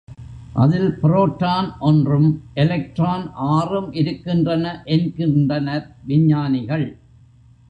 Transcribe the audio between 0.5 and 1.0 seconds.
அதில்